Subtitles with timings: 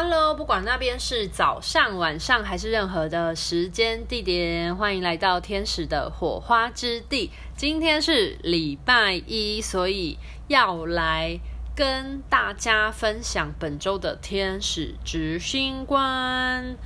[0.00, 7.32] Hello，不管那边是早上、晚上还是任何的时间地点，欢迎来到天使的火花之地。
[7.56, 10.16] 今天是礼拜一，所以
[10.46, 11.40] 要来
[11.74, 16.76] 跟大家分享本周的天使执行官。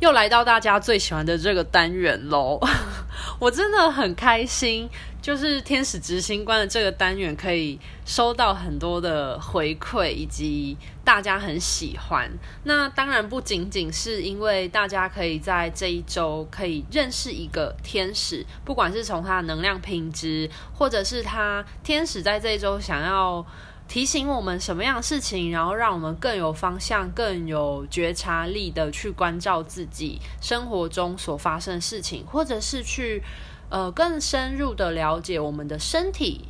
[0.00, 2.58] 又来到大家最喜欢的这个单元喽，
[3.38, 4.88] 我真的很开心，
[5.20, 10.74] 就是天使执行官的这个单元可以收到很多的回馈，以及
[11.04, 12.30] 大家很喜欢。
[12.64, 23.44] 那当然不仅仅是因为大家可以在这一周可以认识一个天使，不管是从他的能量品质，或者是他天使在这一周想要。
[23.90, 33.20] 提醒我们什么样的事情，然后让我们更有方向、更有觉察力的去关照自己生活中所发生的事情，或者是去
[33.68, 36.44] 呃更深入的了解我们的身体，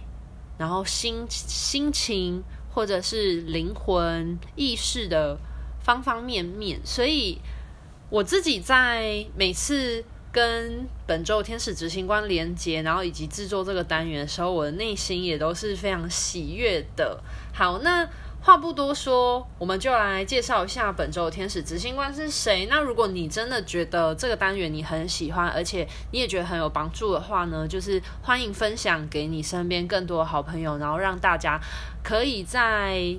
[0.58, 2.44] 然后心心情，
[2.74, 5.38] 或者是灵魂意识的
[5.82, 6.78] 方方面面。
[6.84, 7.38] 所以
[8.10, 10.04] 我自己在每次。
[10.32, 17.20] 跟本周天使执行官连接，然后以及制作这个单元的时候，我的内心也都是非常喜悦的。
[17.52, 18.08] 好，那
[18.42, 22.66] 话不多说，我们就来介绍一下本周的天使执行官是谁。
[22.70, 31.60] 那如果你真的觉得这个单元你很喜欢，而且你也觉得很有帮助的话呢，就是欢迎分享给你身边更多的好朋友，然后让大家
[32.02, 33.14] 可以在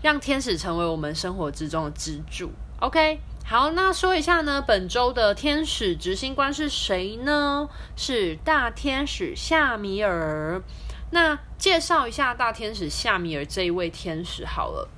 [0.00, 2.50] 让天使成为我们生活之中的支柱。
[2.80, 3.18] OK。
[3.44, 7.68] 好，那说一下呢，本周的天使执行官是谁呢？
[7.96, 10.62] 是大天使夏米尔。
[11.10, 14.88] 那介绍一下大天使夏米尔这一位天使好了。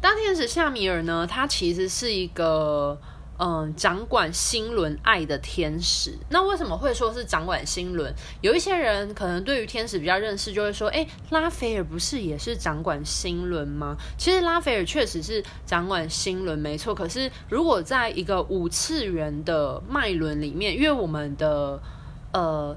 [0.00, 3.00] 大天使夏米尔呢，他其实是一个。
[3.38, 6.16] 嗯，掌管心轮爱的天使。
[6.28, 8.14] 那为什么会说是掌管心轮？
[8.40, 13.96] 有一些人可能对于天使比较认识，就会说：诶，拉斐尔不是也是掌管心轮吗？
[14.16, 16.94] 其实拉斐尔确实是掌管心轮，没错。
[16.94, 21.82] 可是如果在一个五次元的脉轮里面，因为我们的
[22.32, 22.76] 呃。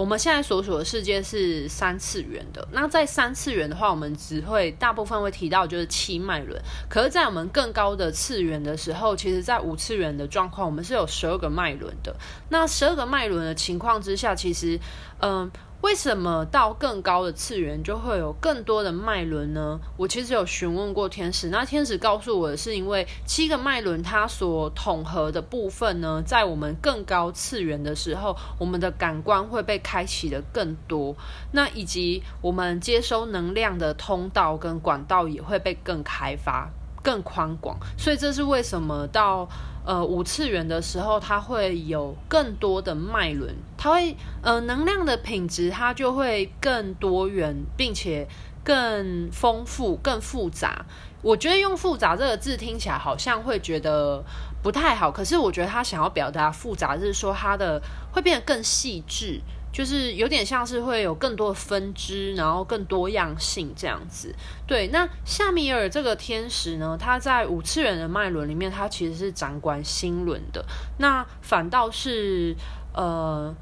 [0.00, 6.58] 我们现在所处的世界是三次元的，那在三次元的话，我们只会大部分会提到就是七脉轮。
[6.88, 12.16] 可是，在我们更高的次元的时候，其实，在五次元的状况，我们是有十二个脉轮的。
[12.48, 14.80] 那十二个脉轮的情况之下，其实，
[15.20, 15.50] 嗯。
[15.82, 19.80] 为什么到更高的次元就会有更多的脉轮呢？
[19.96, 31.16] 我其实有询问过天使，那天使告诉我的是，因为七个脉轮它所统合的部分呢，在我们更高次元的时候，我们的感官会被开启的更多，
[31.52, 36.70] 那以及我们接收能量的通道跟管道也会被更开发、
[37.02, 39.48] 更宽广，所以这是为什么到。
[39.82, 48.28] 呃，五次元的时候，它会有更多的脉轮，它会呃能量的品质，它就会更多元，并且
[48.62, 50.84] 更丰富、更复杂。
[51.22, 54.22] 我觉得用“复杂”这个字听起来好像会觉得
[54.62, 57.80] 不太好，可是我觉得他想要表达复杂，就是说它的
[58.12, 59.40] 会变得更细致。
[59.72, 64.34] 就是有点像是会有更多的分支，然后更多样性这样子。
[64.66, 70.64] 对，那夏米尔这个天使呢，他在五次元的脉轮里面，他其实是掌管心轮的。
[70.98, 72.54] 那反倒是
[72.92, 73.54] 呃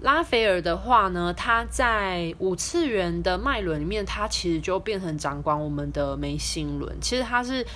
[0.00, 6.96] 拉斐尔的话呢，他在五次元的脉轮里面，他其实就变成掌管我们的眉心轮。
[7.00, 7.66] 其实他是。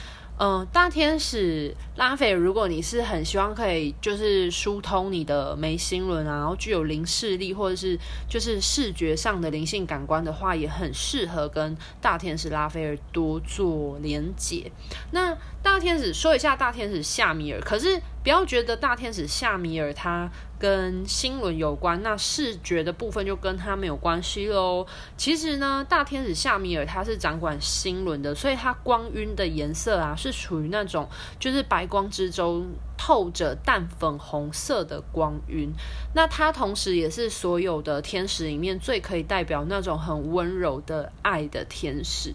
[0.44, 7.96] 嗯，大天使拉斐尔，如果你是很希望可以就是疏通你的眉心轮啊，然后具有灵视力或者是
[8.28, 14.72] 就是视觉上的灵性感官的话，也很适合跟大天使拉斐尔多做连结。
[15.12, 15.32] 那
[15.62, 20.28] 大天使说一下大天使夏米尔，可是不要觉得大天使夏米尔他。
[20.62, 24.86] 跟心轮有关，那视觉的部分就跟他没有关系喽。
[25.16, 31.08] 其实呢，大天使夏米尔他是掌管心轮的，所以它光晕的颜色啊，是属于那种
[31.40, 35.72] 就是白光之中透着淡粉红色的光晕。
[36.14, 42.32] 那它同时也是所有的天使里面最可以代表那种很温柔的爱的天使。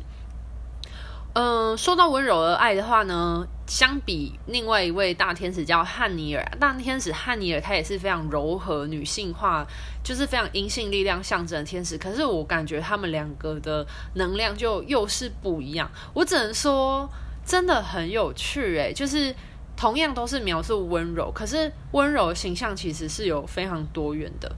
[1.40, 9.64] 嗯，说到温柔而爱的话呢，相比另外一位大天使叫汉尼尔，大天使汉尼尔他也是非常柔和、女性化，
[10.04, 11.96] 就是非常阴性力量象征的天使。
[11.96, 13.86] 可是我感觉他们两个的
[14.16, 15.88] 能量就又是不一样。
[16.16, 17.08] 我只能说，
[17.46, 19.36] 真的很有趣诶，就是
[19.76, 24.52] 同样都是描述温柔，可是温柔形象其实是有非常多元的。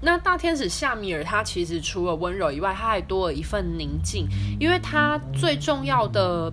[0.00, 4.28] 那大天使夏米尔，他其实除了温柔以外，他还多了一份宁静，
[4.60, 6.52] 因为他最重要的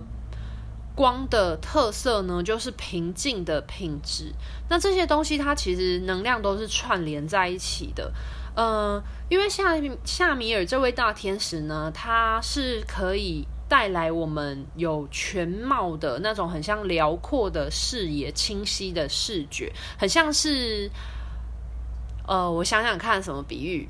[0.94, 4.32] 光的特色呢，就是平静的品质。
[4.68, 8.12] 那这些东西，它其实能量都是串联在一起的。
[8.54, 9.74] 嗯、因为夏
[10.04, 13.46] 夏米尔这位大天使呢，他是可以。
[13.68, 20.90] 带来我们有全貌的那种很像辽阔的视野、清晰的视觉，很像是，
[22.26, 23.88] 呃，我想想看什么比喻，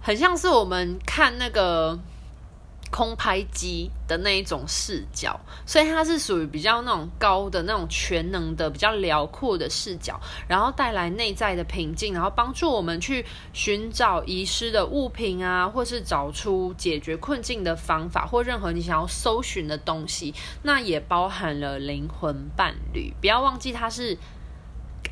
[0.00, 1.98] 很像是我们看那个。
[2.90, 20.32] 空拍机的那一种视角，所以它是属于比较那种高的那种全能的、比较辽阔的视角，然后带来内在的平静，然后帮助我们去寻找遗失的物品啊，或是找出解决困境的方法，或任何你想要搜寻的东西。
[20.62, 24.16] 那也包含了灵魂伴侣，不要忘记它是。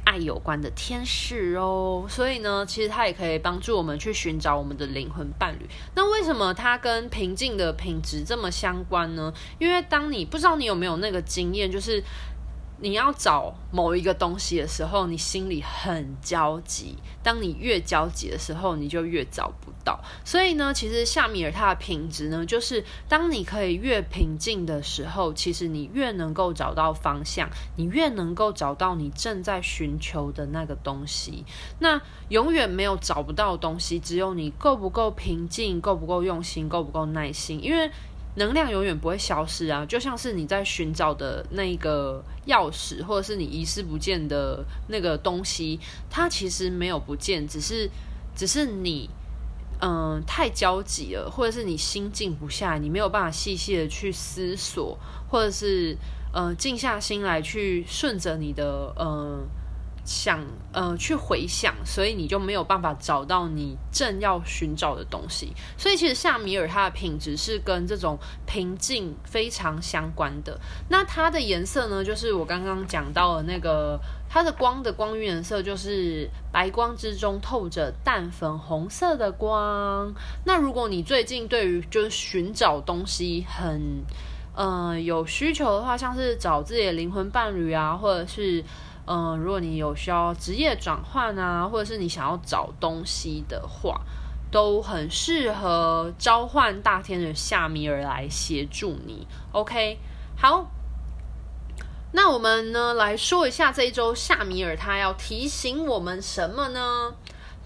[0.04, 5.66] 爱有关的天使哦，所以呢，其实它也可以帮助我们去寻找我们的灵魂伴侣。
[5.94, 9.32] 那为什么它跟平静的品质这么相关呢？
[9.58, 12.02] 因为当你不知道你有没有那个经验，就是。
[12.82, 16.96] 你要找某一个东西的时候，你心里很焦急。
[17.22, 20.00] 当你越焦急的时候，你就越找不到。
[20.24, 31.44] 所以呢，其实夏米尔它的品质呢，就是当你可以越平静的时候，其实你越能够找到方向，你越能够找到你正在寻求的那个东西。
[31.78, 37.88] 那永远没有找不到东西，只有你够不够平静，够不够用心，够不够耐心，因为。
[38.36, 47.90] 能量永远不会消失啊，就像是你在寻找的那个钥匙，或者是你遗失不见的那个东西，它其实没有不见，只是，
[48.34, 49.10] 只是你，
[49.80, 54.98] 嗯、太焦急了，或者是你心静不下，你没有办法细细的去思索，
[55.28, 55.96] 或者是，
[56.32, 59.40] 呃，静下心来去顺着你的，呃。
[60.04, 65.52] 想呃去回想，所以你就没有办法找到你正要寻找的东西。
[65.76, 70.58] 所以其实夏米尔它的品质是跟这种平静非常相关的。
[70.88, 73.96] 那它的颜色呢，就是我刚刚讲到的那个，
[74.28, 80.12] 它的光的光晕颜色就是白光之中透着淡粉红色的光。
[80.44, 84.02] 那如果你最近对于就是寻找东西很
[84.56, 88.64] 呃有需求的话，像是找自己的灵魂伴侣啊，或者是。
[89.14, 94.00] 嗯，如果你有需要职业转换啊，或者是你想要找东西的话，
[94.50, 99.26] 都很适合召唤大天使夏米尔来协助你。
[99.52, 99.98] OK，
[100.34, 100.70] 好，
[102.12, 107.12] 那我们呢来说一下这一周夏米尔他要提醒我们什么呢？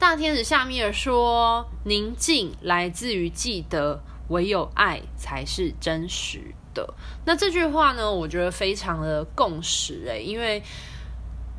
[0.00, 6.40] 大天使夏米尔说：“宁静来自于记得，唯有爱才是真实
[6.74, 6.92] 的。”
[7.24, 10.60] 那这句话呢，我觉得非常的共识诶，因为。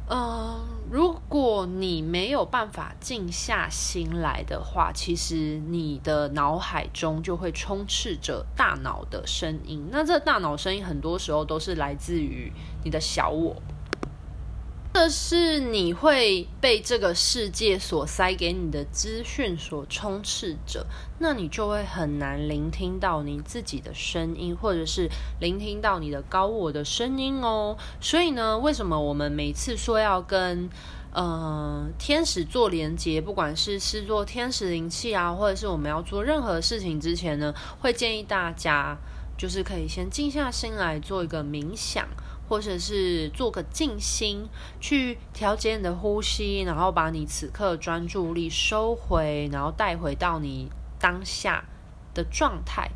[0.09, 9.85] 嗯，如果你没有办法静下心来的话，其实你的脑海中就会充斥着大脑的声音。
[9.91, 12.51] 那这大脑声音很多时候都是来自于
[12.85, 13.53] 你的小我。
[14.99, 20.87] 这是你会被这个世界所塞给你的资讯所充斥着，
[21.19, 25.07] 那你就会很难聆听到你自己的声音，或者是
[25.39, 27.77] 聆听到你的高我的声音哦。
[28.01, 30.67] 所以呢，为什么我们每次说要跟
[31.13, 38.97] 呃天使做连接，不管是是做天使灵气啊，或者是我们要做任何事情之前呢，会建议大家
[39.37, 42.07] 就是可以先静下心来做一个冥想。
[42.47, 44.47] 或者是做个静心，
[44.79, 51.65] 去调节你的呼吸，然后把你此刻专注力收回，然后带回到你当下
[52.13, 52.89] 的状态。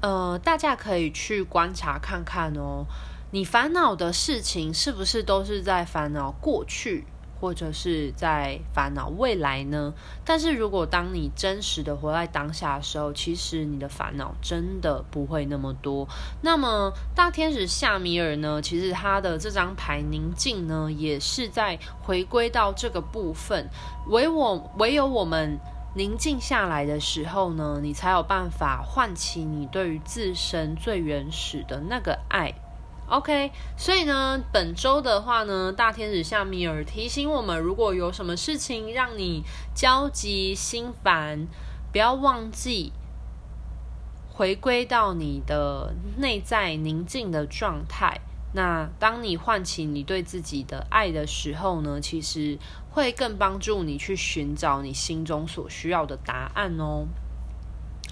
[0.00, 2.84] 呃，大家可以去观察看看哦，
[3.30, 7.06] 你烦恼的事情是不是都是在烦恼过去？
[7.40, 9.92] 或者是在烦恼未来呢？
[10.24, 16.08] 但是如果当你真实的活在当下的时候，其实你的烦恼真的不会那么多。
[16.40, 18.62] 那么大天使夏米尔呢？
[18.62, 23.68] 其实他的这张牌宁静呢，也是在回归到这个部分。
[24.08, 25.58] 唯我唯有我们
[25.94, 32.54] 宁静下来的时候呢，你才有办法唤起你对于自身最原始的那个爱。
[33.06, 39.42] OK，所以呢，本周的话呢，大天使夏米尔提醒我们，如果有什么事情让你
[39.74, 41.46] 焦急心烦，
[41.92, 42.92] 不要忘记
[44.30, 48.20] 回归到你的内在宁静的状态。
[48.54, 52.58] 那当你唤起你对自己的爱的时候呢，其实
[52.90, 57.06] 会更帮助你去寻找你心中所需要的答案哦。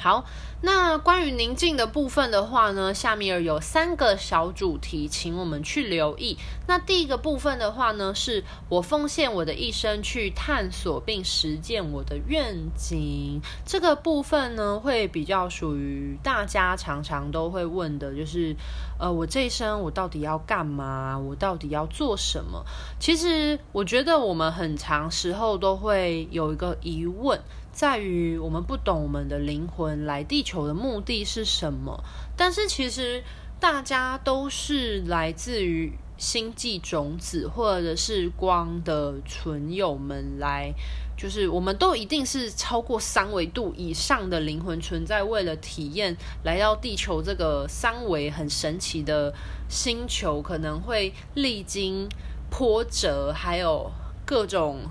[0.03, 0.25] 好，
[0.63, 6.37] 那关于宁静的部分的话呢，夏米尔有三个小主题，请我们去留意。
[6.67, 13.41] 那第一个部分的话呢，是我奉献我的一生去探索并实践我的愿景。
[13.65, 18.57] 这个部分呢，会比较属于大家常常都会问的，就是
[18.99, 21.17] 呃，我这一生我到底要干嘛？
[21.17, 22.65] 我到底要做什么？
[22.99, 27.41] 其实我觉得我们很长时候都会有一个疑问，
[27.73, 32.05] 在于我们不懂我们的灵魂来地球的目的是什么。
[32.37, 33.25] 但是其实
[33.59, 35.93] 大家都是来自于。
[36.19, 40.73] 星际种子，或者是光的存有们来，
[41.17, 49.35] 就是我们都一定是超过三维度以上的灵魂存在，为了体验来到地球这个三维很神奇的
[49.69, 52.09] 星球，可能会历经
[52.49, 53.91] 波折，还有
[54.25, 54.83] 各种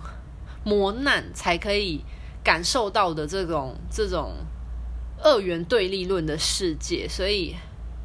[0.66, 2.04] 磨难，才可以
[2.44, 4.34] 感受到的这种这种
[5.22, 7.08] 二元对立论的世界。
[7.08, 7.56] 所以，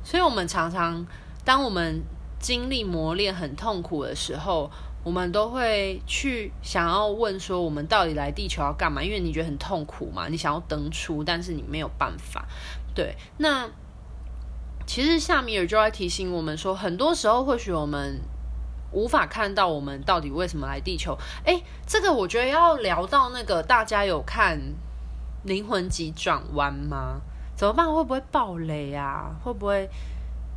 [0.02, 1.06] 所以我们常常
[1.44, 2.02] 当我们。
[2.38, 4.70] 经历磨练很痛苦的时候，
[5.02, 9.02] 我们都会去想要问说：我们到底来地球要干嘛？
[9.02, 12.46] 因为你觉得很痛苦嘛，你想要登出，但是你没有办法。
[12.94, 13.68] 对，那
[14.86, 18.20] 其实夏米尔就在提醒我们说，很多时候或许我们
[18.96, 21.16] 无法看到我们到底为什么来地球。
[21.44, 24.58] 诶，这个我觉得要聊到那个大家有看
[25.44, 27.20] 《灵魂急转弯》吗？
[27.54, 27.86] 怎么办？
[27.86, 29.36] 会不会爆雷啊？
[29.44, 29.88] 会不会？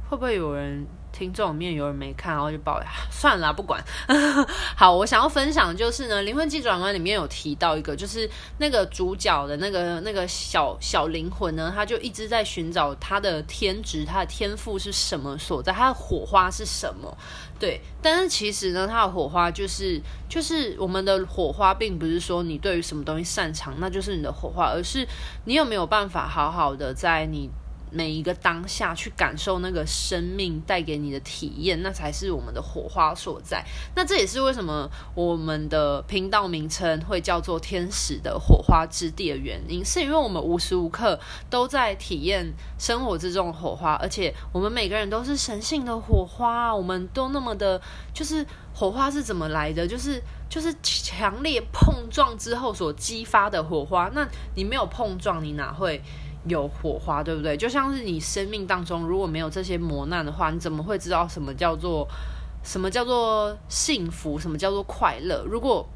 [0.09, 0.87] 会不会有人？
[1.11, 3.83] 听众里面有人没看，然后就爆呀，算了，不管。
[4.77, 17.17] 好，我想要分享就是呢，《灵魂急转弯》里面有提到一个，就是那个主角的那个那个小小灵魂呢，他就一直在寻找他的天职，他的天赋是什么所在，他的火花是什么？
[17.59, 25.05] 对，但是其实呢，他的火花就是就是我们的火花，并不是说你对于什么东西擅长，那就是你的火花，而是
[25.45, 27.49] 你有没有办法好好的在你。
[27.91, 33.63] 每一个当下去感受那个生命带给你的体验，那才是我们的火花所在。
[33.95, 41.19] 那这也是为什么我们的频道名称会叫做“天使的火花之地”的原因，是因为我们无时无刻
[41.49, 47.81] 都在体验生活之中的火花，而且我们每个人都是神性的火花，我们都那么的，
[48.13, 49.87] 就是火花是怎么来的？
[49.87, 54.09] 就是就是强烈碰撞之后所激发的火花。
[54.13, 56.01] 那你没有碰撞，你哪会？
[56.49, 57.55] 有火花，对不对？
[57.55, 62.07] 就像是你生命当中如果没有这些磨难的话，你怎么会知道什么叫做
[62.63, 65.45] 什么叫做幸福，什么叫做快乐？
[65.45, 65.87] 如果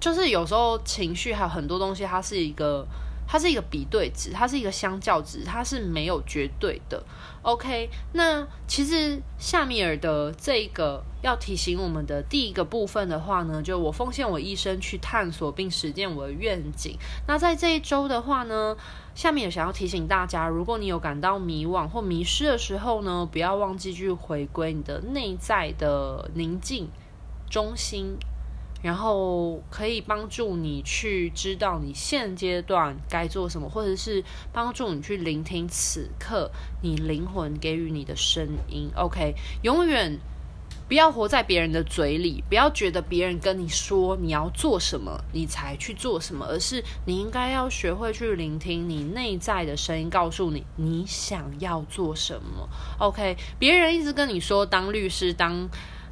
[0.00, 2.86] 就是有时候情绪还有很多东西，它是一个。
[3.30, 7.04] 它是一个比对值，它是一个相较值，它是没有绝对的。
[7.42, 16.96] OK，那其实夏米尔的这个要提醒我们的第一个部分的话呢，就我奉献我一生去探索并实践我的愿景。
[17.26, 18.74] 那在这一周的话呢，
[19.14, 26.88] 夏米尔想要提醒大家，如果你有感到迷惘或迷失的时候呢，不要忘记去回归你的内在的宁静
[27.50, 28.16] 中心。
[28.80, 38.88] 然后可以帮助你去知道你现阶段该做什么，或者是帮助你去聆听此刻你灵魂给予你的声音。
[38.94, 40.18] OK，永远
[40.86, 52.68] 不要活在别人的嘴里，不要觉得别人跟你说你要做什么，你才去做什么，而是你应该要学会去聆听你内在的声音，告诉你你想要做什么。
[52.98, 55.68] OK，别人一直跟你说当律师当。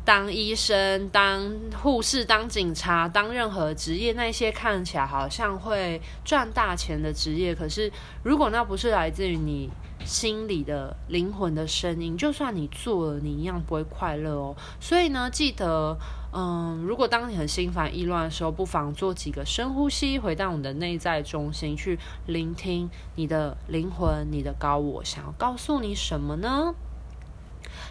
[0.06, 7.90] 当医生、当护士、当警察、当任何职业，那些看起来好像会赚大钱的职业，可是
[8.22, 9.68] 如果那不是来自于你
[10.04, 14.54] 心里的灵魂的声音，就算你做了，你一样不会快乐哦。
[14.78, 15.98] 所以呢，记得，
[16.32, 26.76] 嗯，如果当你很心烦意乱的时候，不妨做几个深呼吸，回到你的内在中心，去聆听你的灵魂、你的高我想要告诉你什么呢？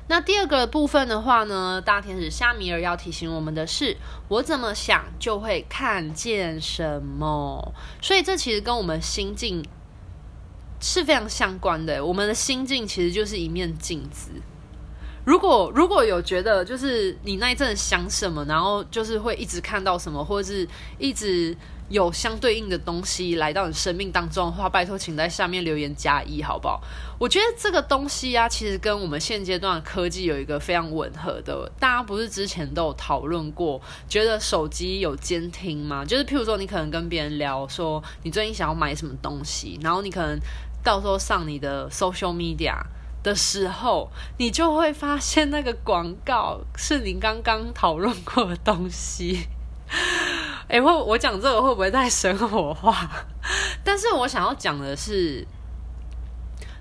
[0.07, 7.73] 那第二个部分的话呢，大天使夏米尔要提醒我们的是，我怎么想就会看见什么。
[8.01, 9.65] 所以这其实跟我们心境
[10.79, 12.05] 是非常相关的。
[12.05, 14.29] 我们的心境其实就是一面镜子。
[15.25, 20.67] 如果如果有觉得就是你那一阵想什么，然后就是会一直看到什么，或者是
[20.97, 21.57] 一直。
[21.87, 26.81] 有相对应的东西来到你生命当中的话，拜托，请在下面留言加一，好不好？
[27.19, 31.71] 我觉得这个东西啊，其实跟我们现阶段的科技有一个非常吻合的。
[31.79, 33.79] 大家不是之前都有讨论过，
[34.09, 36.03] 觉得手机有监听吗？
[36.03, 40.39] 就是譬如说，你可能跟别人聊说你最近想要买什么东西，然后你可能
[40.83, 42.73] 到时候上你的 social media
[43.25, 49.47] 的时候，你就会发现那个广告是你刚刚讨论过的东西。
[50.67, 53.09] 哎，会我讲这个会不会太生活化？
[53.83, 55.45] 但是我想要讲的是，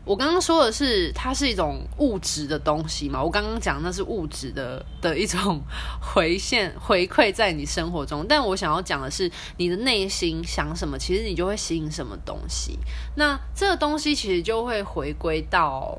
[0.04, 3.22] 我刚刚说的是它是一种物质的东西嘛。
[3.22, 5.60] 我刚刚讲那是物质的的一种
[6.00, 12.78] 回现回馈在你生活中，但我想要讲的是你的内心想什么，其实你就会吸引什么东西。
[13.16, 15.98] 那这个东西其实就会回归到。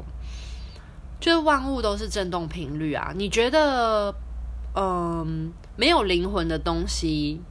[1.20, 3.12] 就是万物都是振动频率啊。
[3.16, 4.14] 你觉得，
[4.76, 7.42] 嗯，没有灵魂的东西，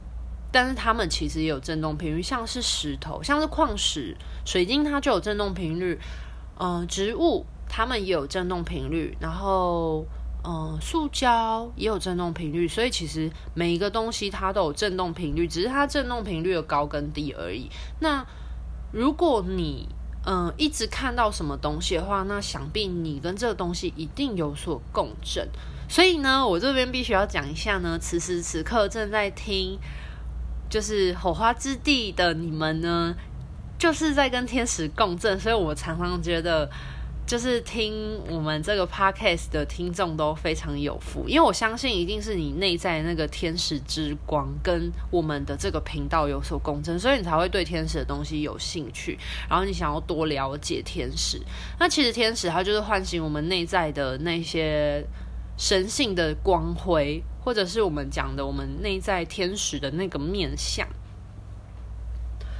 [0.51, 5.99] 但是它们其实也有振动频率，像是石头，像是矿石、水晶，它就有振动频率。
[6.59, 10.05] 嗯，植物它们也有振动频率，然后。
[10.47, 17.67] 嗯，塑胶也有振动频率，所以其实每一个东西它都有振动频率，只是它振动频率的高跟低而已。
[17.99, 18.23] 那
[18.91, 19.89] 如果你
[20.25, 25.47] 嗯一直看到什么东西的话，那想必你跟这个东西一定有所共振。
[25.87, 29.79] 所以呢，我这边必须要讲一下呢，此时此刻正在听
[30.69, 33.15] 就是火花之地的你们呢，
[33.77, 36.69] 就是在跟天使共振，所以我常常觉得。
[37.25, 49.17] 就是听我们这个 podcast 的听众都非常有福，因为我相信一定是你内在那个天使之光跟我们的这个频道有所共振，所以你才会对天使的东西有兴趣，
[49.49, 51.41] 然后你想要多了解天使。
[51.79, 55.03] 那其实天使它就是唤醒我们内在的那些
[55.57, 60.87] 神性的光辉，或者是我们讲的我们内在天使的那个面相。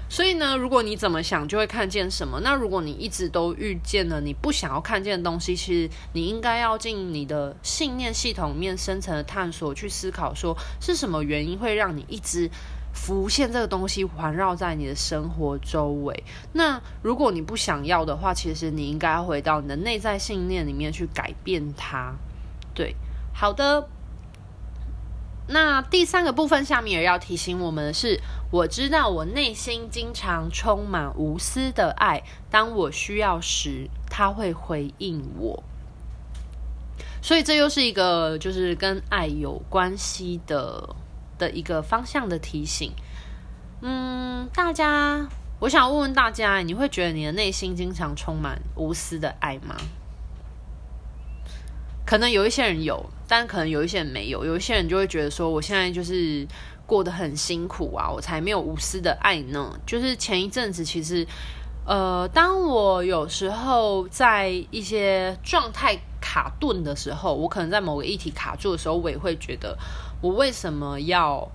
[0.07, 2.39] 所以呢，如果你怎么想，就会看见什么。
[2.41, 12.49] 那如果你一直都遇见了你不想要看见的东西，其实你应该要进你的信念系统里面深层的探索，去思考说是什么原因会让你一直
[12.93, 16.23] 浮现这个东西环绕在你的生活周围。
[16.53, 22.13] 那如果你不想要的话，其实你应该要回到你的内在信念里面去改变它。
[22.73, 22.95] 对，
[23.33, 23.89] 好的。
[25.47, 28.19] 那第三个部分，下面也要提醒我们的是，
[28.51, 35.63] 我知道我内心经常充满无私的爱，当我需要时，他会回应我。
[37.21, 40.95] 所以这又是一个就是跟爱有关系的
[41.37, 42.91] 的一个方向的提醒。
[43.81, 45.27] 嗯，大家，
[45.59, 49.75] 我想问问大家，你会觉得你的内心经常充满无私的爱吗？
[52.05, 54.45] 可能有一些人有，但可能有一些人没有。
[54.45, 56.47] 有一些人就会觉得说，我现在就是
[56.85, 59.77] 过得很辛苦啊，我才没有无私的爱呢。
[59.87, 61.25] 就是前一阵子，其实，
[61.83, 69.75] 呃，当我有时候在一些状态卡顿的时候，我可能在某个议题卡住的时候，我也会觉得，
[70.21, 71.49] 我为什么要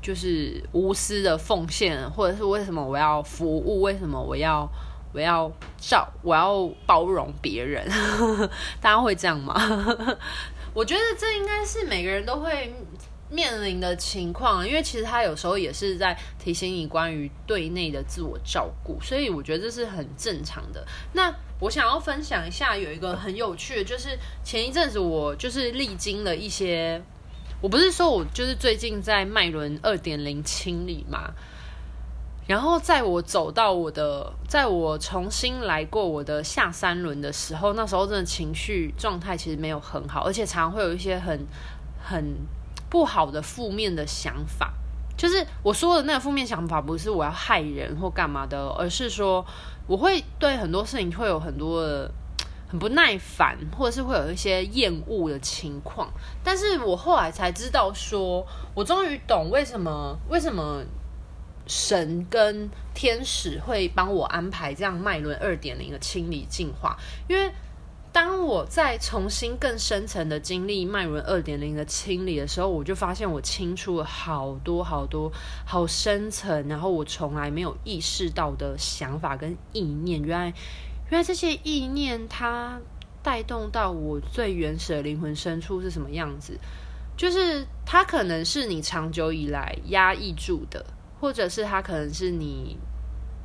[0.00, 4.70] 就是无私的奉献，或者是为什么我要服务，为什么我要？
[5.12, 7.88] 我要照，我要包容别人，
[8.80, 9.54] 大家会这样吗？
[10.72, 12.72] 我觉得这应该是每个人都会
[13.28, 20.86] 面临的情况，因为其实他有时候也是在提醒你关于对内的自我照顾，所以我觉得这是很正常的。
[21.12, 27.02] 那我想要分享一下，有一个很有趣的，就是前一阵子我就是历经了一些，
[27.60, 31.32] 我不是说我就是最近在脉轮二点零清理嘛。
[32.50, 41.46] 然后在我走到我的，在我重新来过我的下三轮的时候，那时候真的情绪状态其实没有很好，而且常常会有一些很
[42.02, 42.38] 很
[42.88, 44.72] 不好的负面的想法。
[45.16, 49.46] 就是我说的那个负面想法，不是我要害人或干嘛的，而是说
[49.86, 52.10] 我会对很多事情会有很多的
[52.66, 56.10] 很不耐烦，或者是会有一些厌恶的情况。
[56.42, 60.82] 但是我后来才知道说，说我终于懂为什么为什么。
[61.70, 67.52] 神跟天使会帮我安排这样脉轮二点零的清理净化，因为
[68.12, 75.30] 当我再重新更深层的经历脉轮二点零的清理的时候，我就发现我清出了好多好多
[75.64, 80.52] 好深层，然后我从来没有意识到的想法跟意念，原来
[81.10, 82.80] 原来这些意念它
[83.22, 86.58] 带动到我最原始的灵魂深处是什么样子，
[87.16, 90.84] 就是它可能是你长久以来压抑住的。
[91.20, 92.78] 或者是它可能是你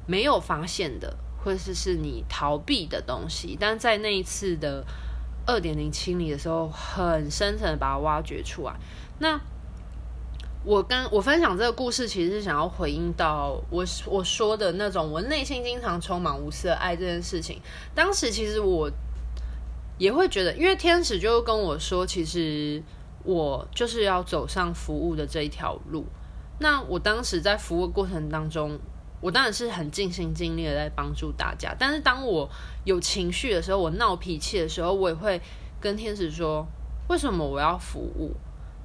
[0.08, 4.86] 没有发现的，或者是是你逃避的东西，但在那一次的
[5.46, 8.74] 二点零清理的时候，很深层的把它挖掘出来。
[9.20, 9.40] 那
[10.64, 17.62] 我跟我分享这个故事，其实是想要回应到我我说的那种我内心经常充满无私的爱这件事情。
[17.94, 18.90] 当时其实我
[19.98, 22.82] 也会觉得，因为天使就跟我说，其实
[23.24, 26.06] 我就是要走上服务的这一条路。
[26.60, 28.80] 那我当时在服务过程当中，
[29.22, 31.76] 我当然是很尽心尽力的在帮助大家。
[31.78, 32.50] 但是当我
[32.84, 35.42] 有情绪的时候，我闹脾气的时候，我也会
[35.82, 36.66] 跟天使说：
[37.10, 38.36] 为什么我要服务？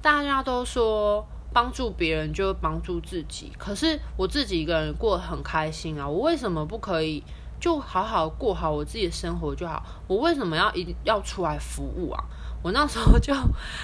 [0.01, 6.07] 大家都说帮助别人就帮助自己，可是我自己一个人过得很开心啊！
[6.07, 7.23] 我为什么不可以
[7.59, 9.83] 就好好过好我自己的生活就好。
[10.07, 12.23] 我为什么要一定要出来服务啊？
[12.63, 13.33] 我那时候就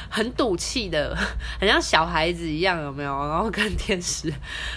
[0.09, 1.17] 很赌气的，
[1.59, 3.11] 很像小孩子一样，有没有？
[3.27, 4.31] 然后跟天使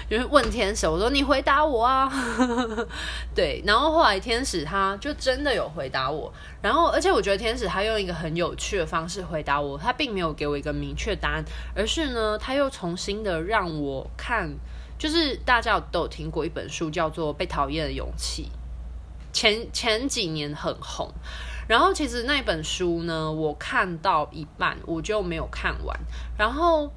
[0.09, 2.11] 就是问天使，我说你回答我啊。
[3.35, 6.33] 对，然后后来天使他就真的有回答我，
[6.63, 14.51] 然后而且我觉得天使他用一个很有趣的方式回答我，他并没有给我一个明确答案，而是呢，他又重新的让我看，
[14.99, 18.45] 就是大家都有听过一本书叫做《被讨厌的勇气》，
[19.37, 21.13] 前前几年很红。
[21.71, 25.97] 然后其实那本书呢，我看到一半我就没有看完。
[26.37, 26.91] 然后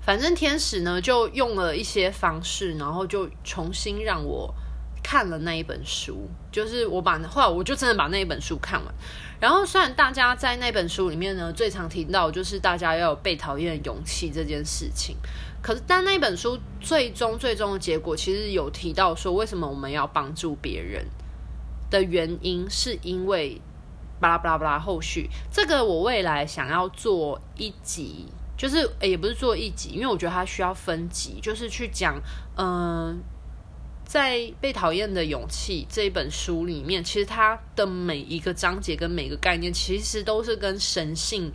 [0.00, 4.54] 反正天使呢就用了一些方式，然后就重新让我
[5.02, 6.26] 看了那一本书。
[6.50, 8.94] 就是我把后来我就真的把那一本书看完。
[9.38, 15.14] 然后虽然大家在那本书里面呢最常听到就是大家要有被讨厌的勇气这件事情，
[15.60, 21.04] 可是但那本书最终最终的结果其实有提到说，为什么我们要帮助别人。
[21.90, 23.60] 的原因是因为
[24.20, 32.20] 巴拉巴拉巴拉，后续这个我未来想要做一集，就是也不是做一集，因为我觉得它需要分集，就是去讲，
[32.56, 33.18] 嗯、
[34.04, 41.52] 在被讨厌的勇气这一本书里面，其实它的每一个章节跟每个概念，其实都是跟神性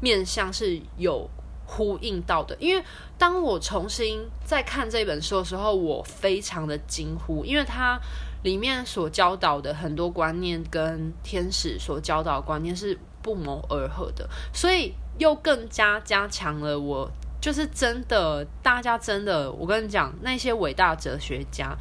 [0.00, 1.30] 面向是有
[1.64, 2.56] 呼应到的。
[2.58, 2.84] 因为
[3.16, 8.00] 当我重新再看这本书的时候，我非常的惊呼，因为它。
[8.42, 21.76] 里面所教导的很多观念跟天使所教导的观念是不谋而合的，所以又更加加强了我就是真的，大家真的，我跟你讲，那些伟大哲学家，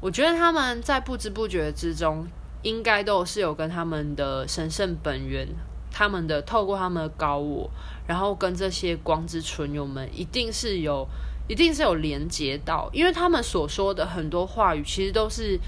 [0.00, 2.24] 我觉得他们在不知不觉之中，
[2.62, 5.48] 应该都是有跟他们的神圣本源，
[5.90, 7.68] 他们的透过他们的高我，
[8.06, 11.04] 然后跟这些光之存友们，一定是有，
[11.48, 15.58] 一定是有连接到，因为他们所说的很多话语，其实都是。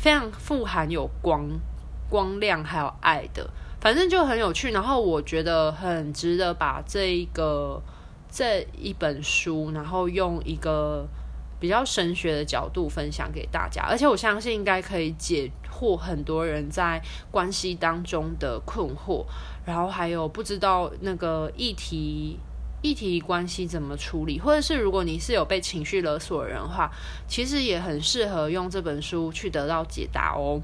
[0.00, 1.46] 非常富含有光、
[2.08, 3.46] 光亮还有爱的，
[3.82, 4.70] 反正就很有趣。
[4.70, 7.78] 然后我觉得很值得把这一个
[8.30, 11.06] 这一本书，然后用一个
[11.60, 13.82] 比较神学的角度分享给大家。
[13.82, 16.98] 而且我相信应该可以解惑很多人在
[17.30, 19.26] 关系当中的困惑，
[19.66, 22.38] 然后还有不知道那个议题。
[22.82, 26.90] 议题关系怎么处理，或者是如果你是有被情绪勒索人的话，
[27.28, 30.60] 其实也很适合用这本书去得到解答哦。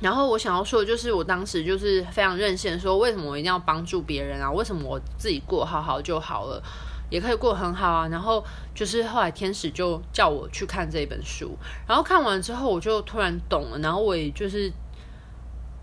[0.00, 4.50] 然后我想要说的就是，我当时就是非常任性，说为什么我一定要帮助别人啊？
[4.50, 6.62] 为什么我自己过好好就好了，
[7.10, 8.08] 也可以过很好啊？
[8.08, 8.42] 然后
[8.74, 11.54] 就是后来天使就叫我去看这本书，
[11.86, 14.72] 然后看完之后我就突然懂了，然后我也就是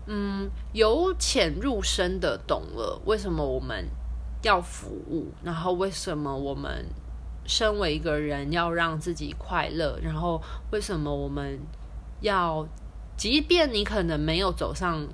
[0.06, 3.88] 嗯由浅入深的懂了为什么我们。
[4.42, 6.86] 要服务，然后为什么我们
[7.44, 9.98] 身为一个人要让自己快乐？
[10.02, 11.58] 然后为什么我们
[12.20, 12.66] 要，
[13.16, 15.06] 即便你可能没有走上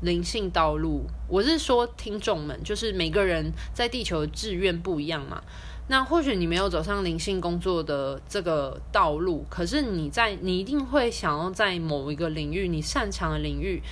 [0.00, 5.42] 灵性道路，我是说听众们，就是每个人在地球的志愿不一样嘛。
[5.88, 13.82] 那或许你没有走上灵性工作的这个道路，可是你在你一定会想要在某一个领域，你擅长的领域。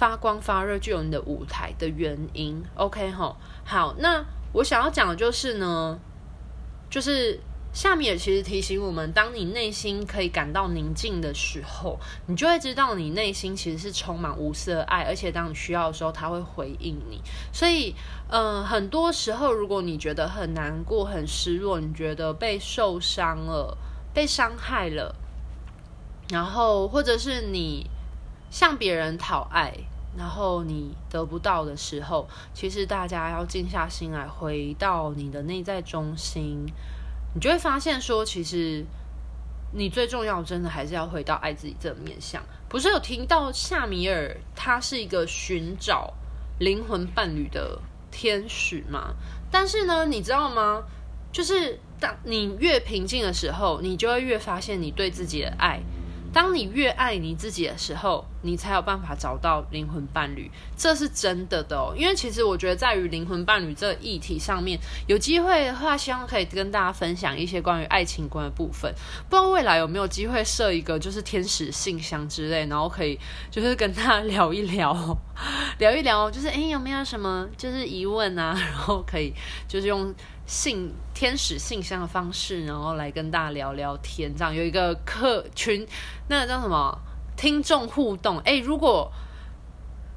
[0.00, 3.36] 发光发热，具有你的舞台的原因，OK 齁，
[3.66, 6.00] 好，那我想要讲的就是呢，
[6.88, 7.38] 就是
[7.74, 17.20] 夏米也其实提醒我们，当你内心可以感到宁静的时候，你就会知道你内心其实是充满无私的爱，而且当你需要的时候，他会回应你。
[17.52, 17.94] 所以，
[18.30, 23.76] 嗯、很多时候，如果你觉得很难过、很失落，你觉得被受伤了、
[24.14, 25.14] 被伤害了，
[26.30, 27.86] 然后或者是你
[28.50, 29.72] 向别人讨爱。
[30.18, 36.66] 然后你得不到的时候，其实大家要静下心来，回到你的内在中心，
[37.32, 38.84] 你就会发现说，其实
[39.72, 42.42] 你最重要，真的还是要回到爱自己这个面向。
[42.68, 46.12] 不是有听到夏米尔，他是一个寻找
[46.58, 49.14] 灵魂伴侣的天使吗？
[49.48, 50.82] 但是呢，你知道吗？
[51.30, 55.80] 就是当你越平静的时候，你就会越发现你对自己的爱。
[56.32, 61.92] 当你越爱你自己的时候，你才有办法找到灵魂伴侣，这是真的的。
[61.96, 68.92] 因为其实我觉得，在于灵魂伴侣这个议题上面，有机会的话，希望可以跟大家分享一些关于爱情观的部分。
[69.28, 73.18] 不知道未来有没有机会设一个就是天使信箱之类，然后可以
[73.50, 75.18] 就是跟大家聊一聊，
[75.78, 78.54] 聊一聊，就是诶，有没有什么就是疑问啊？
[78.58, 79.32] 然后可以
[79.68, 80.14] 就是用。
[80.46, 85.86] 信天使信箱的方式，然后来跟大家聊聊天，这样有一个客群，
[86.26, 86.98] 那个叫什么
[87.40, 88.38] 听众互动？
[88.40, 89.10] 诶，如果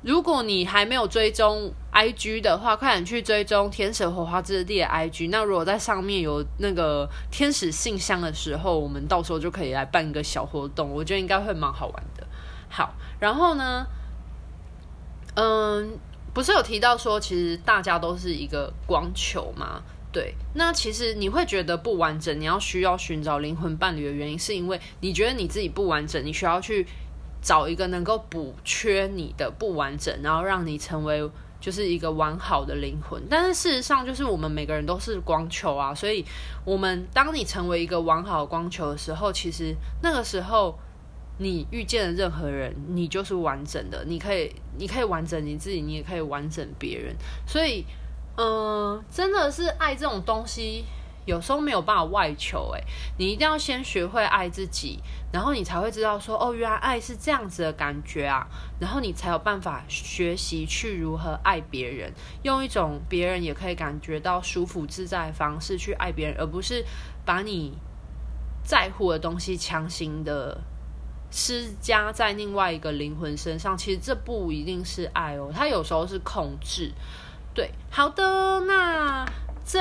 [0.02, 5.30] 如果你还没有追踪 IG 的话，快点去追踪天使火花之地的 IG。
[5.30, 12.28] 那如果在上面有那个天使信箱的时候，我们到时候就可以来办一个小活动，我觉得应该会蛮好玩的。
[12.70, 13.88] 好，然后呢，
[15.36, 15.98] 嗯，
[16.34, 19.82] 不是有提到说，其实大家都是一个光球吗？
[20.12, 26.86] 对，那其实你会觉得不完整，你要需要寻找灵魂伴侣的原因，是因为你觉得你自己不完整，你需要去
[27.43, 31.29] 找一个能够补缺你的不完整，然后让你成为
[31.60, 33.21] 就是一个完好的灵魂。
[33.29, 36.25] 但是事实上，就是我们每个人都是光球啊，所以
[36.65, 40.79] 我们当你成为一个完好的光球的时候，其实那个时候
[41.38, 47.13] 你遇见的任何人，你就是完整的，你可以，你可以完整你自己，你也可以完整别人，
[47.45, 47.86] 所以。
[48.36, 50.84] 嗯，真的是爱这种东西，
[51.26, 52.72] 有时候没有办法外求。
[52.74, 52.84] 诶，
[53.18, 55.00] 你一定要先学会爱自己，
[55.32, 58.48] 然后你才会知道说，哦，原来爱是这样子的感觉啊。
[58.80, 66.84] 然后你才有办法学习去如何爱别人，用一种别人也可以感觉到舒服自在的方式去爱别人，而不是
[67.26, 67.78] 把你
[68.64, 70.60] 在乎的东西强行的
[71.32, 73.78] 施加在另外一个灵魂身上。
[73.78, 76.92] 其实这不一定是爱哦，它有时候是控制。
[77.54, 79.26] 对，好的，那
[79.64, 79.80] 这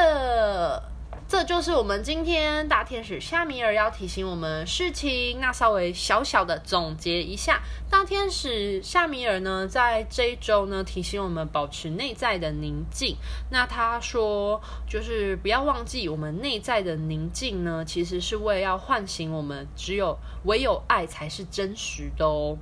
[1.33, 5.41] 这就是我们今天大天使夏米尔要提醒我们事情。
[5.41, 13.17] 那稍微小小的总结一下，大天使夏米尔呢，在这一周呢，提醒我们保持内在的宁静。
[13.51, 22.59] 那他说，就是不要忘记，我们内在的宁静呢，其实是为了要唤醒我们，只有唯有爱才是真实的哦。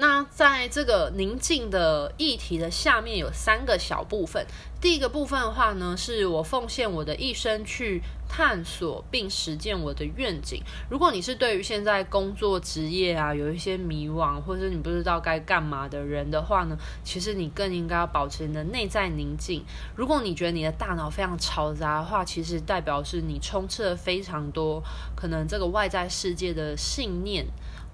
[0.00, 4.46] 那在这个宁静的议题的下面有三个小部分。
[4.80, 10.62] 第一个部分的话呢，是我奉献我的一生去探索并实践我的愿景。
[10.88, 19.64] 如果你是对于现在工作职业啊有一些迷惘，或者是你不知道该干嘛的人的话呢，其实你更应该要保持你的内在宁静。
[19.96, 24.80] 如果你觉得你的大脑非常嘈杂的话，其实代表是你充斥了非常多
[25.16, 27.44] 可能这个外在世界的信念。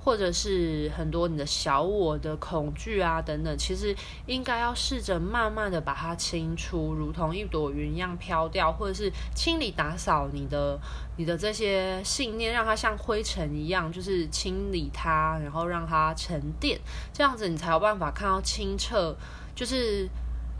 [0.04, 10.78] 或者是很多你的小我的恐惧啊等等，其实应该要试着慢慢的把它清除，如同一朵云一样飘掉，或者是清理打扫你的
[11.16, 16.78] 你的这些信念，让它像灰尘一样，就是清理它，然后让它沉淀，
[17.12, 19.16] 这样子你才有办法看到清澈，
[19.54, 20.06] 就是。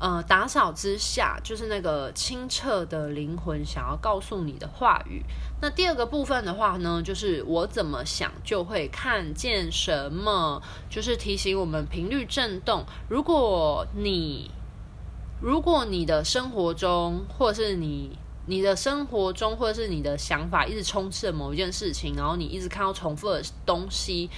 [0.05, 5.23] 呃，打扫之下，就是那个清澈的灵魂想要告诉你的话语。
[5.62, 12.85] 那第二个部分的话呢，就是我怎么想就会看见什么，就是提醒我们频率震动。
[13.09, 14.51] 如果你，
[15.40, 24.29] 如果你的生活中，或是你你的生活中，或者是你的想法一直充斥着某一件事情，然后你一直看到重复的东西。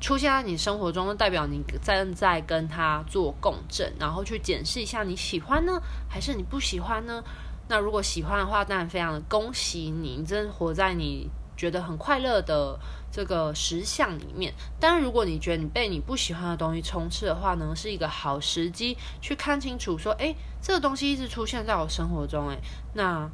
[0.00, 7.24] 出现在你生活中，代表你正在跟他做共振，然后去检视一下你喜欢呢，还是你不喜欢呢？
[7.68, 12.78] 那如果喜欢的话，当然非常的恭喜你，你真的活在你觉得很快乐的
[13.10, 14.52] 这个实相里面。
[14.78, 22.58] 但如果你觉得你被你不喜欢的东西充斥的话呢，是一个好时机去看清楚，说，诶，这个东西一直出现在我生活中，诶，
[22.92, 23.30] 那。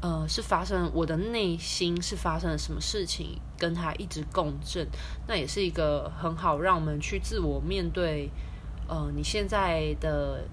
[0.00, 4.86] 呃，是发生我的内心是发生了什么事情，跟他一直共振，
[5.26, 8.30] 那也是一个很好让我们去自我面对，
[8.88, 10.44] 呃，你现在的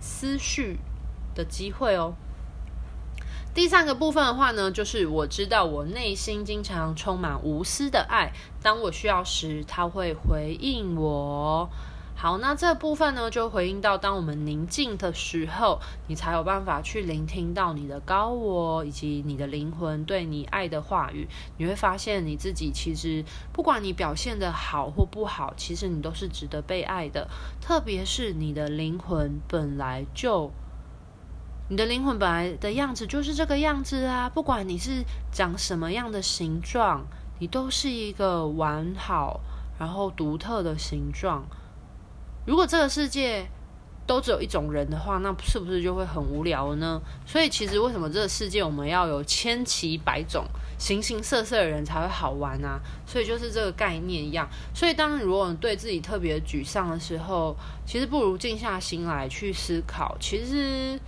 [0.00, 0.78] 思绪
[1.34, 2.14] 的机会哦。
[3.54, 11.68] 第三个部分的话呢，就是我知道我内心经常充满无私的爱，当我需要时，他会回应我。
[12.20, 15.78] 好，那这部分呢，就回应到，当我们宁静的时候，
[16.08, 21.28] 你才有办法去聆听到你的高我以及你的灵魂对你爱的话语。
[21.58, 27.28] 你会发现你自己其实，不管你表现得好或不好，其实你都是值得被爱的。
[27.60, 30.50] 特别是你的灵魂本来就，
[31.68, 34.28] 你的灵魂本来的样子就是这个样子啊。
[34.28, 37.06] 不管你是长什么样的形状，
[37.38, 39.38] 你都是一个完好
[39.78, 41.46] 然后独特的形状。
[42.48, 43.46] 如果这个世界
[44.06, 46.98] 都只有一种人的话，那是不是就会很无聊呢？
[47.26, 50.46] 所以其实为什么这个世界我们要有千奇百种、
[50.78, 52.80] 形形色色的人才会好玩啊？
[53.04, 54.48] 所以就是这个概念一样。
[54.74, 60.98] 所以当如果你对自己特别沮丧的时候，其实不如静下心来去思考，其实。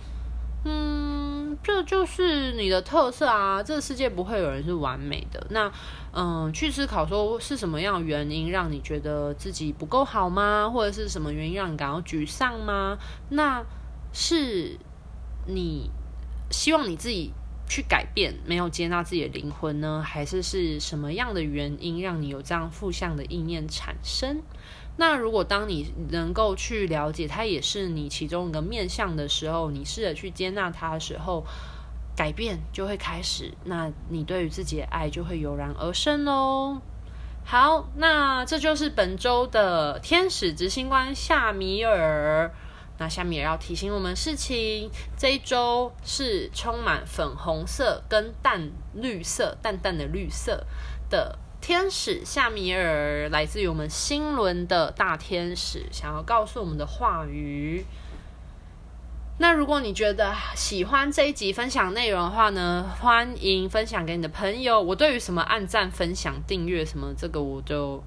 [1.63, 3.61] 这就是你的特色啊！
[3.61, 5.45] 这个世界不会有人是完美的。
[5.51, 5.71] 那，
[6.11, 10.69] 嗯，去思考说是什么样的原因让你觉得自己不够好吗？
[10.69, 12.97] 或者是什么原因让你感到沮丧吗？
[13.29, 13.63] 那
[14.11, 14.77] 是
[15.45, 15.91] 你
[16.49, 17.31] 希望你自己
[17.69, 20.03] 去改变，没有接纳自己的灵魂呢？
[20.03, 24.41] 还是是什么样的原因让你有这样负向的意念产生？
[24.97, 31.43] 那如果当你能够去了解它也是你其中一个面向的时候，你试着去接纳它的时候，
[32.15, 33.53] 改变就会开始。
[33.63, 36.81] 那你对于自己的爱就会油然而生哦。
[37.43, 42.53] 好，那这就是本周的天使执行官夏米尔。
[42.99, 50.67] 那下面也要提醒我们事情，这一周是充满粉红色跟淡绿色、淡淡的绿色
[51.09, 57.85] 的天使夏米尔，来自于我们心轮的大天使，想要告诉我们的话语。
[59.37, 64.81] 那如果你觉得喜欢这一集分享内容的话呢，欢迎分享给你的朋友。
[64.81, 68.03] 我对于什么按赞、分享、订阅什么这个，我就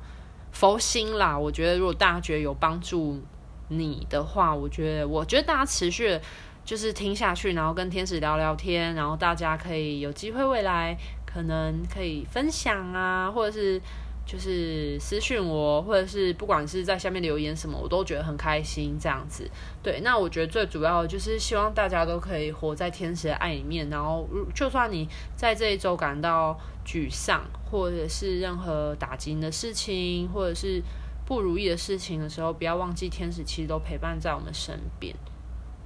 [0.53, 1.39] 佛心啦。
[1.39, 3.23] 我觉得如果大家觉得有帮助。
[3.69, 6.21] 你的话，我觉得，我觉得大家持续
[6.67, 10.95] 就是听下去，然后跟天使聊聊天，然后大家可以有机会未来
[11.35, 13.81] 可能可以分享啊，或者是
[14.25, 19.51] 就是私讯我，或者是不管是在下面留言什么，我都觉得很开心这样子。
[19.83, 30.81] 对，那我觉得最主要就是希望大家都可以活在天使的爱里面，然后就算你在这一周感到沮丧，或者是任何打击的事情，或者是。
[31.27, 35.17] 不如意的事情的时候，不要忘记天使其实都陪伴在我们身边。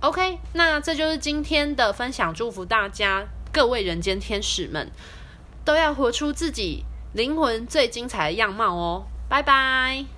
[0.01, 4.91] OK，那这就是今天的分享，祝福大家，各位人间天使们
[5.65, 9.05] 都要活出自己灵魂最精彩的样貌哦！
[9.29, 10.18] 拜拜。